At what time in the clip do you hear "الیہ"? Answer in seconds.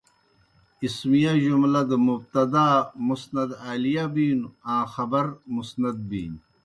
3.69-4.05